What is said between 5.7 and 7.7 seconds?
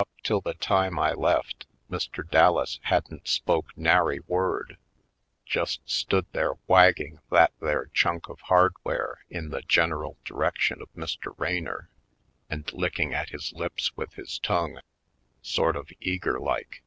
stood there wagging that